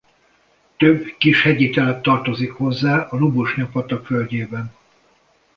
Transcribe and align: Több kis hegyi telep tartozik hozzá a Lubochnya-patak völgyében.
Több 0.77 1.05
kis 1.17 1.41
hegyi 1.43 1.69
telep 1.69 2.03
tartozik 2.03 2.51
hozzá 2.51 3.07
a 3.09 3.17
Lubochnya-patak 3.17 4.07
völgyében. 4.07 4.73